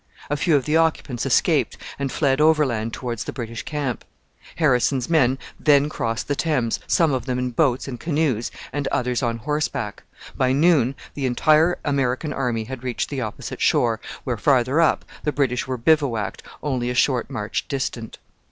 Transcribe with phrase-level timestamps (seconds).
[0.31, 4.03] A few of the occupants escaped and fled overland towards the British camp.
[4.55, 9.21] Harrison's men then crossed the Thames, some of them in boats and canoes and others
[9.21, 10.01] on horseback.
[10.35, 15.31] By noon the entire American army had reached the opposite shore, where, farther up, the
[15.31, 18.17] British were bivouacked, only a short march distant.